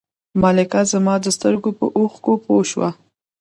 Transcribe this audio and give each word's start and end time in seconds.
ملکه 0.41 0.81
زما 0.91 1.15
د 1.23 1.27
سترګو 1.37 1.69
په 1.79 1.85
اوښکو 1.97 2.31
پوه 2.43 2.63
شوه. 2.71 2.89